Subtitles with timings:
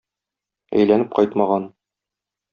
[0.79, 1.69] Әйләнеп кайтмаган.